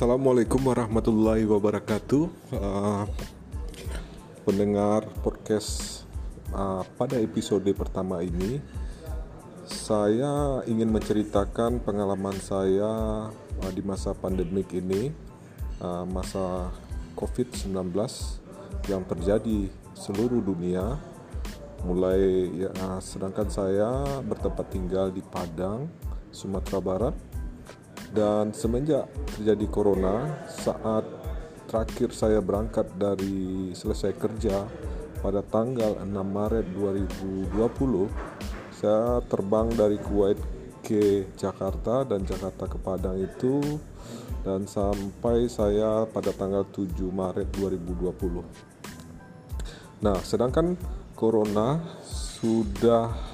[0.00, 2.24] Assalamualaikum warahmatullahi wabarakatuh.
[2.56, 3.04] Uh,
[4.48, 6.08] Pendengar podcast
[6.56, 8.64] uh, pada episode pertama ini
[9.68, 12.88] Saya ingin menceritakan pengalaman saya
[13.28, 15.12] uh, di masa pandemik ini
[15.84, 16.72] uh, Masa
[17.12, 17.92] COVID-19
[18.88, 20.96] yang terjadi seluruh dunia.
[21.84, 22.72] Mulai ya,
[23.04, 25.92] sedangkan saya bertempat tinggal di Padang,
[26.32, 27.29] Sumatera Barat
[28.10, 29.06] dan semenjak
[29.38, 31.06] terjadi corona saat
[31.70, 34.66] terakhir saya berangkat dari selesai kerja
[35.22, 37.54] pada tanggal 6 Maret 2020
[38.74, 40.42] saya terbang dari Kuwait
[40.82, 43.60] ke Jakarta dan Jakarta ke Padang itu
[44.42, 50.74] dan sampai saya pada tanggal 7 Maret 2020 nah sedangkan
[51.14, 53.29] corona sudah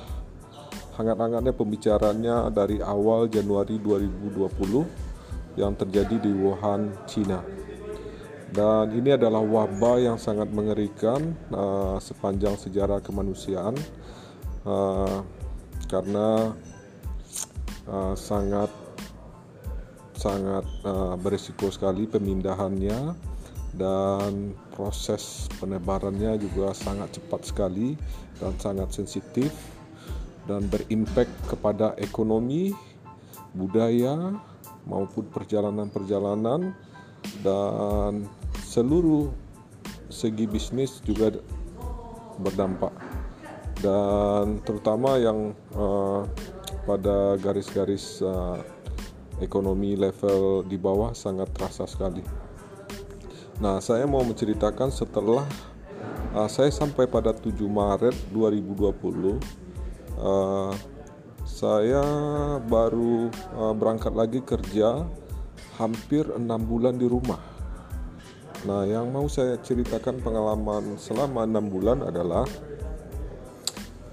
[0.96, 7.40] hangat-hangatnya pembicaranya dari awal Januari 2020 yang terjadi di Wuhan, Cina.
[8.46, 13.76] Dan ini adalah wabah yang sangat mengerikan uh, sepanjang sejarah kemanusiaan
[14.64, 15.20] uh,
[15.90, 16.56] karena
[17.90, 18.72] uh, sangat
[20.16, 23.12] sangat uh, berisiko sekali pemindahannya
[23.76, 27.92] dan proses penebarannya juga sangat cepat sekali
[28.40, 29.75] dan sangat sensitif
[30.46, 32.70] dan berimpact kepada ekonomi,
[33.52, 34.38] budaya
[34.86, 36.74] maupun perjalanan-perjalanan
[37.42, 38.30] dan
[38.62, 39.30] seluruh
[40.06, 41.34] segi bisnis juga
[42.38, 42.94] berdampak
[43.80, 46.24] dan terutama yang uh,
[46.88, 48.56] pada garis-garis uh,
[49.42, 52.24] ekonomi level di bawah sangat terasa sekali.
[53.60, 55.44] Nah, saya mau menceritakan setelah
[56.32, 59.65] uh, saya sampai pada 7 Maret 2020
[60.20, 60.72] uh,
[61.46, 62.04] saya
[62.66, 65.06] baru uh, berangkat lagi kerja
[65.80, 67.40] hampir enam bulan di rumah.
[68.66, 72.44] Nah, yang mau saya ceritakan pengalaman selama enam bulan adalah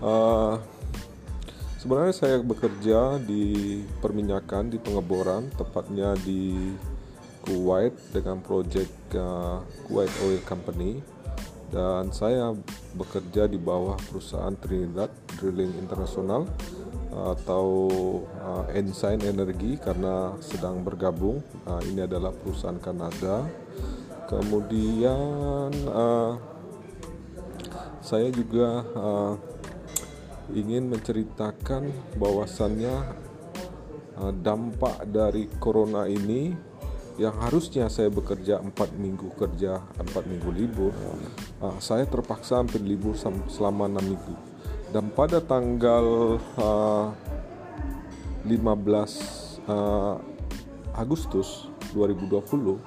[0.03, 0.61] uh,
[1.81, 6.71] sebenarnya saya bekerja di perminyakan di pengeboran, tepatnya di
[7.43, 8.87] Kuwait dengan proyek
[9.19, 9.59] uh,
[9.89, 11.12] Kuwait Oil Company
[11.73, 12.53] dan saya
[12.93, 15.09] bekerja di bawah perusahaan Trinidad
[15.41, 16.45] Drilling International
[17.13, 17.65] atau
[18.41, 21.41] uh, Ensign Energy karena sedang bergabung.
[21.65, 23.49] Uh, ini adalah perusahaan Kanada.
[24.29, 26.37] Kemudian uh,
[28.05, 29.33] saya juga uh,
[30.53, 31.89] ingin menceritakan
[32.21, 32.95] bahwasannya
[34.21, 36.72] uh, dampak dari corona ini
[37.21, 40.93] yang harusnya saya bekerja empat minggu kerja empat minggu libur
[41.61, 43.13] uh, saya terpaksa hampir libur
[43.49, 44.35] selama enam minggu.
[44.93, 47.09] Dan pada tanggal uh,
[48.45, 50.21] 15 uh,
[50.93, 51.65] Agustus
[51.97, 52.77] 2020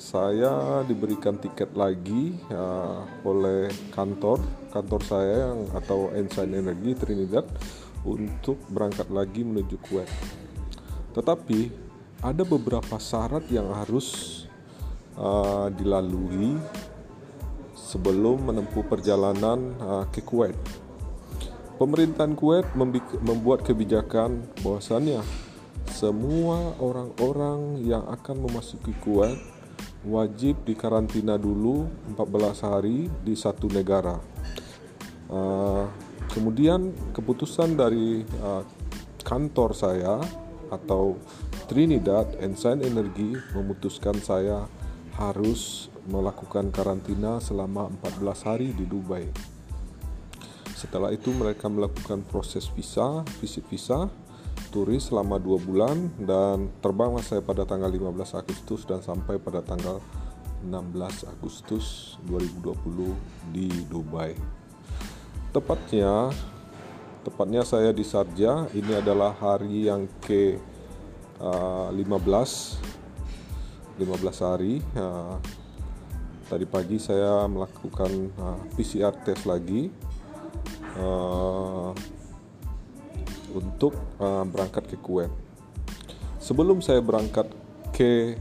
[0.00, 4.40] saya diberikan tiket lagi uh, oleh kantor
[4.72, 7.44] kantor saya yang atau Ensign Energy Trinidad
[8.08, 10.08] untuk berangkat lagi menuju Kuwait.
[11.12, 11.89] Tetapi
[12.20, 14.44] ada beberapa syarat yang harus
[15.16, 16.60] uh, dilalui
[17.72, 20.56] sebelum menempuh perjalanan uh, ke Kuwait.
[21.80, 22.68] Pemerintahan Kuwait
[23.24, 25.24] membuat kebijakan bahwasannya
[25.88, 29.40] semua orang-orang yang akan memasuki Kuwait
[30.04, 34.20] wajib dikarantina dulu 14 hari di satu negara.
[35.32, 35.88] Uh,
[36.36, 38.60] kemudian keputusan dari uh,
[39.24, 40.20] kantor saya
[40.70, 41.16] atau
[41.70, 44.66] Trinidad Ensign Energy memutuskan saya
[45.14, 49.30] harus melakukan karantina selama 14 hari di Dubai.
[50.74, 54.10] Setelah itu mereka melakukan proses visa, visit visa,
[54.74, 60.02] turis selama dua bulan dan terbanglah saya pada tanggal 15 Agustus dan sampai pada tanggal
[60.66, 60.74] 16
[61.30, 64.34] Agustus 2020 di Dubai.
[65.54, 66.34] Tepatnya
[67.22, 70.58] tepatnya saya di Sarja, ini adalah hari yang ke
[71.40, 74.84] 15 15 hari.
[74.96, 75.36] Uh,
[76.48, 79.88] tadi pagi saya melakukan uh, PCR test lagi.
[81.00, 81.96] Uh,
[83.54, 85.30] untuk uh, berangkat ke Kuwait.
[86.38, 87.50] Sebelum saya berangkat
[87.92, 88.38] ke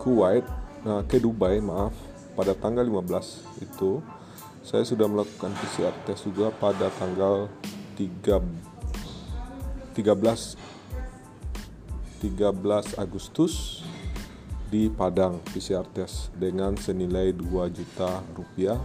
[0.00, 0.44] Kuwait
[0.88, 1.92] uh, ke Dubai maaf
[2.32, 4.00] pada tanggal 15 itu
[4.64, 7.50] saya sudah melakukan PCR test juga pada tanggal
[7.98, 8.40] 3
[9.92, 10.71] 13
[12.22, 13.82] 13 Agustus
[14.70, 18.78] di Padang PCR test dengan senilai 2 juta rupiah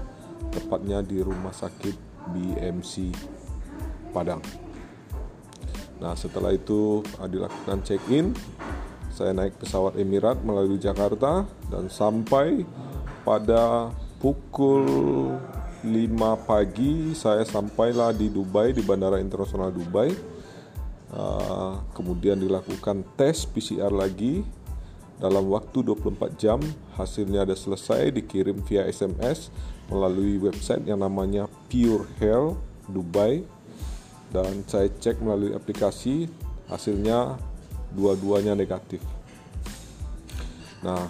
[0.49, 1.93] tepatnya di rumah sakit
[2.33, 3.13] BMC
[4.09, 4.41] Padang.
[6.01, 8.33] Nah setelah itu dilakukan check-in
[9.13, 12.65] saya naik pesawat Emirat melalui Jakarta dan sampai
[13.25, 13.89] pada
[14.21, 14.85] pukul
[15.85, 15.89] 5
[16.45, 20.36] pagi saya sampailah di Dubai di Bandara Internasional Dubai.
[21.07, 24.43] Uh, kemudian dilakukan tes PCR lagi
[25.17, 26.59] dalam waktu 24 jam
[26.99, 29.49] hasilnya ada selesai dikirim via SMS
[29.87, 32.59] melalui website yang namanya Pure Health
[32.91, 33.47] Dubai
[34.35, 36.27] dan saya cek melalui aplikasi
[36.67, 37.39] hasilnya
[37.95, 38.99] dua-duanya negatif.
[40.83, 41.07] Nah,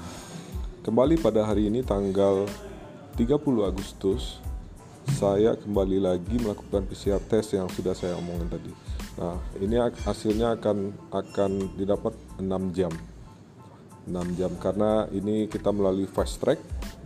[0.85, 2.45] kembali pada hari ini tanggal
[3.17, 3.33] 30
[3.65, 4.39] Agustus
[5.15, 8.71] saya kembali lagi melakukan PCR test yang sudah saya omongin tadi.
[9.17, 12.91] Nah, ini hasilnya akan akan didapat 6 jam.
[14.07, 16.59] 6 jam karena ini kita melalui fast track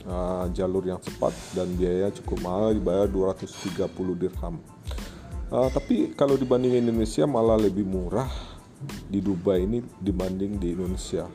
[0.05, 4.61] uh, jalur yang cepat dan biaya cukup mahal dibayar 230 dirham.
[5.51, 8.29] Uh, tapi kalau dibanding Indonesia malah lebih murah
[9.09, 11.25] di Dubai ini dibanding di Indonesia.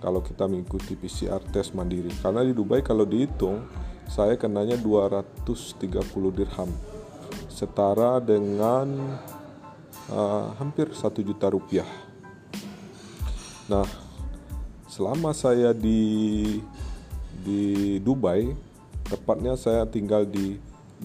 [0.00, 3.60] Kalau kita mengikuti PCR tes mandiri, karena di Dubai kalau dihitung
[4.08, 5.84] saya kenanya 230
[6.32, 6.72] dirham,
[7.52, 9.20] setara dengan
[10.08, 11.86] uh, hampir satu juta rupiah.
[13.68, 13.84] Nah,
[14.88, 16.58] selama saya di
[17.44, 18.50] di Dubai,
[19.04, 20.56] tepatnya saya tinggal di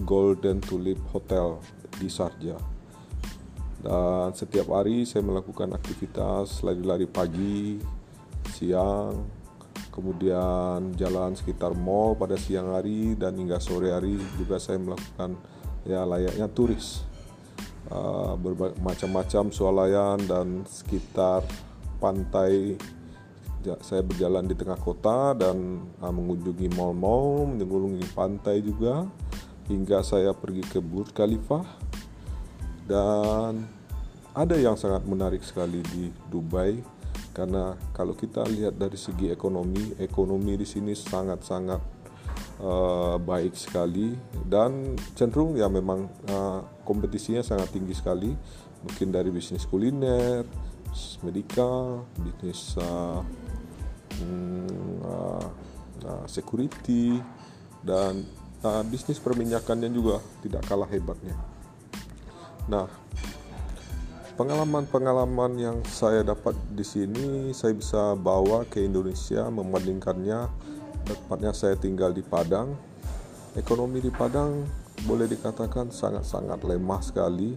[0.02, 1.60] Golden Tulip Hotel
[2.00, 2.56] di Sarja.
[3.80, 7.78] Dan setiap hari saya melakukan aktivitas lari-lari pagi,
[8.56, 9.28] siang,
[9.92, 15.36] kemudian jalan sekitar mall pada siang hari dan hingga sore hari juga saya melakukan
[15.84, 17.04] ya layaknya turis.
[17.86, 18.34] Uh,
[18.82, 21.44] macam-macam swalayan dan sekitar
[22.00, 22.74] pantai.
[23.82, 29.06] Saya berjalan di tengah kota dan uh, mengunjungi mall-mall, mengunjungi pantai juga
[29.66, 31.62] hingga saya pergi ke Burj Khalifa.
[32.86, 33.66] Dan
[34.34, 36.95] ada yang sangat menarik sekali di Dubai
[37.36, 41.80] karena kalau kita lihat dari segi ekonomi ekonomi di sini sangat-sangat
[42.64, 44.16] uh, baik sekali
[44.48, 48.32] dan cenderung ya memang uh, kompetisinya sangat tinggi sekali
[48.88, 50.48] mungkin dari bisnis kuliner
[50.88, 53.20] bisnis medikal bisnis uh,
[55.04, 55.46] uh,
[56.08, 57.20] uh, security
[57.84, 58.24] dan
[58.64, 61.36] uh, bisnis perminyakannya juga tidak kalah hebatnya.
[62.66, 62.90] Nah,
[64.36, 70.52] pengalaman-pengalaman yang saya dapat di sini saya bisa bawa ke Indonesia membandingkannya
[71.08, 72.76] tepatnya saya tinggal di Padang.
[73.56, 74.60] Ekonomi di Padang
[75.08, 77.56] boleh dikatakan sangat-sangat lemah sekali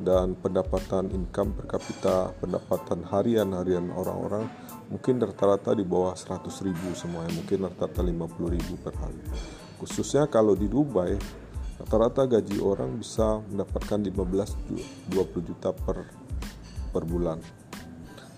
[0.00, 4.48] dan pendapatan income per kapita, pendapatan harian-harian orang-orang
[4.88, 9.20] mungkin rata-rata di bawah 100 ribu semuanya, mungkin rata-rata 50 ribu per hari.
[9.76, 11.43] Khususnya kalau di Dubai,
[11.78, 13.98] rata-rata gaji orang bisa mendapatkan
[15.10, 16.06] 15-20 juta per
[16.94, 17.38] per bulan.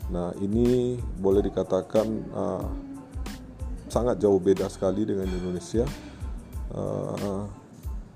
[0.08, 2.68] Nah ini boleh dikatakan uh,
[3.90, 5.84] sangat jauh beda sekali dengan Indonesia
[6.72, 7.44] uh,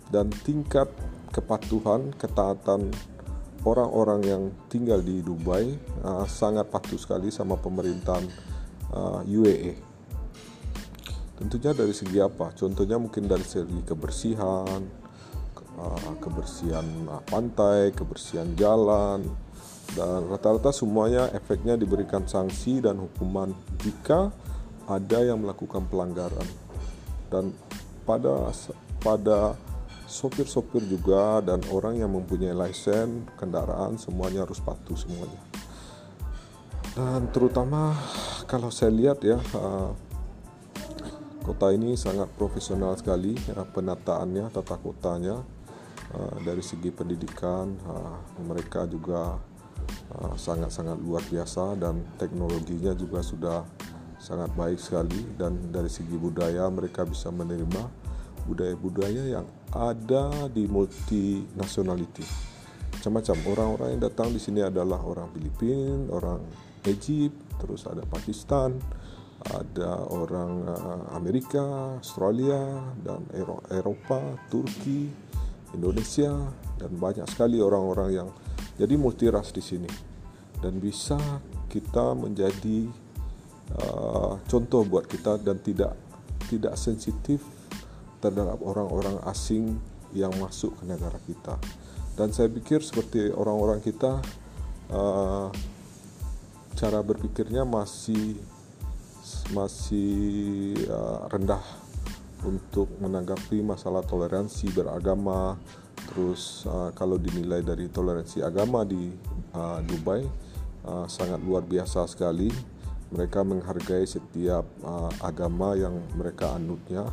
[0.08, 0.88] dan tingkat
[1.30, 2.90] kepatuhan ketaatan
[3.62, 8.24] orang-orang yang tinggal di Dubai uh, sangat patuh sekali sama pemerintahan
[8.96, 9.90] uh, UAE
[11.40, 12.52] Tentunya dari segi apa?
[12.52, 14.99] Contohnya mungkin dari segi kebersihan,
[15.80, 19.24] uh, kebersihan uh, pantai, kebersihan jalan,
[19.96, 23.50] dan rata-rata semuanya efeknya diberikan sanksi dan hukuman
[23.80, 24.28] jika
[24.86, 26.46] ada yang melakukan pelanggaran.
[27.32, 27.56] Dan
[28.04, 28.52] pada
[29.00, 29.56] pada
[30.04, 35.40] sopir-sopir juga dan orang yang mempunyai lisensi kendaraan semuanya harus patuh semuanya.
[36.92, 37.94] Dan terutama
[38.50, 39.94] kalau saya lihat ya uh,
[41.40, 45.40] Kota ini sangat profesional sekali penataannya, tata kotanya
[46.14, 49.38] uh, dari segi pendidikan uh, mereka juga
[50.36, 53.62] sangat-sangat luar biasa dan teknologinya juga sudah
[54.18, 55.22] sangat baik sekali.
[55.38, 57.86] Dan dari segi budaya mereka bisa menerima
[58.44, 62.26] budaya-budaya yang ada di multi nationality.
[62.98, 63.36] Macam-macam.
[63.46, 66.42] Orang-orang yang datang di sini adalah orang Filipina, orang
[66.84, 68.76] Egypt, terus ada Pakistan,
[69.40, 70.68] ada orang
[71.16, 72.60] Amerika, Australia
[73.00, 73.24] dan
[73.72, 75.08] Eropa, Turki,
[75.74, 76.32] Indonesia
[76.80, 78.28] dan banyak sekali orang-orang yang
[78.80, 79.90] jadi multiras di sini.
[80.60, 81.16] Dan bisa
[81.72, 82.88] kita menjadi
[83.80, 85.96] uh, contoh buat kita dan tidak
[86.50, 87.40] tidak sensitif
[88.20, 89.78] terhadap orang-orang asing
[90.12, 91.56] yang masuk ke negara kita.
[92.18, 94.20] Dan saya pikir seperti orang-orang kita
[94.92, 95.48] uh,
[96.76, 98.36] cara berpikirnya masih
[99.54, 101.62] masih uh, rendah
[102.44, 105.56] untuk menanggapi masalah toleransi beragama.
[106.10, 109.12] Terus uh, kalau dinilai dari toleransi agama di
[109.52, 110.24] uh, Dubai
[110.88, 112.48] uh, sangat luar biasa sekali.
[113.10, 117.04] Mereka menghargai setiap uh, agama yang mereka anutnya.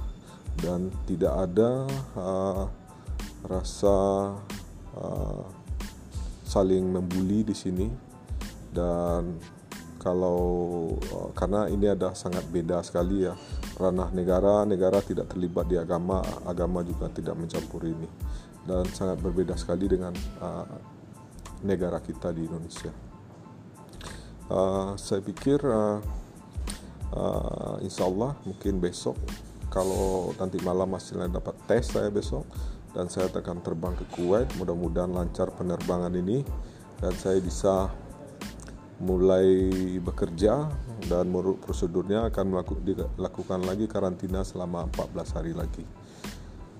[0.58, 1.86] Dan tidak ada
[2.18, 2.66] uh,
[3.46, 3.98] rasa
[4.98, 5.44] uh,
[6.46, 7.88] saling membuli di sini.
[8.72, 9.57] Dan
[9.98, 10.40] kalau
[11.14, 13.34] uh, karena ini ada sangat beda sekali ya
[13.78, 18.08] ranah negara negara tidak terlibat di agama agama juga tidak mencampur ini.
[18.68, 20.12] Dan sangat berbeda sekali dengan
[20.44, 20.68] uh,
[21.64, 22.92] negara kita di Indonesia.
[24.48, 26.00] Uh, saya pikir uh,
[27.16, 29.16] uh, insya Allah mungkin besok
[29.68, 32.48] kalau nanti malam hasilnya dapat tes saya besok
[32.96, 34.50] dan saya akan terbang ke Kuwait.
[34.56, 36.44] Mudah-mudahan lancar penerbangan ini
[36.98, 37.92] dan saya bisa
[38.98, 39.46] mulai
[40.02, 40.74] bekerja
[41.06, 45.86] dan menurut prosedurnya akan dilakukan lagi karantina selama 14 hari lagi.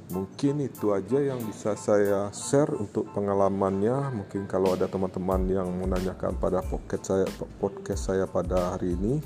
[0.08, 4.16] Mungkin itu aja yang bisa saya share untuk pengalamannya.
[4.16, 7.28] Mungkin kalau ada teman-teman yang menanyakan pada podcast saya
[7.60, 9.20] podcast saya pada hari ini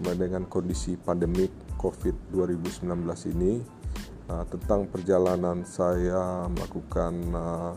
[0.00, 2.88] dengan kondisi pandemik COVID 2019
[3.36, 3.60] ini
[4.32, 7.72] uh, tentang perjalanan saya melakukan uh,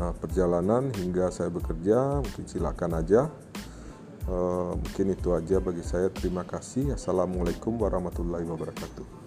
[0.00, 3.28] uh, perjalanan hingga saya bekerja mungkin silakan aja.
[4.24, 6.08] Uh, mungkin itu aja bagi saya.
[6.08, 6.96] Terima kasih.
[6.96, 9.19] Assalamualaikum warahmatullahi wabarakatuh